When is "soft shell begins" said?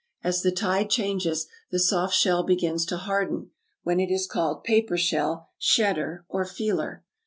1.77-2.87